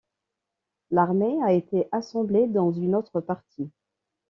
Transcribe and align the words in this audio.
L'armée 0.89 1.39
a 1.43 1.53
été 1.53 1.87
assemblée 1.91 2.47
dans 2.47 2.71
une 2.71 2.95
autre 2.95 3.21
partie. 3.21 3.69